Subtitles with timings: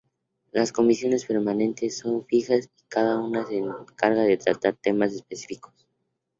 [0.51, 5.87] Las comisiones permanentes son fijas y cada una se encarga de tratar temas específicos.